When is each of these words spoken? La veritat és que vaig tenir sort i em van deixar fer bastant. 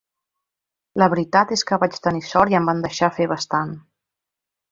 La 1.01 1.07
veritat 1.13 1.53
és 1.57 1.63
que 1.71 1.77
vaig 1.83 1.99
tenir 2.07 2.23
sort 2.29 2.55
i 2.55 2.59
em 2.61 2.71
van 2.73 2.81
deixar 2.87 3.13
fer 3.19 3.31
bastant. 3.35 3.77